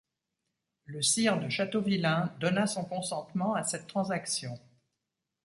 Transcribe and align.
Le 0.85 1.03
sire 1.03 1.39
de 1.39 1.47
Châteauvillain 1.47 2.33
donna 2.39 2.65
son 2.65 2.83
consentement 2.83 3.53
à 3.53 3.63
cette 3.63 3.85
transaction. 3.85 4.59